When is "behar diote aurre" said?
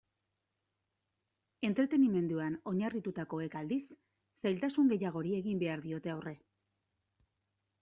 5.67-6.37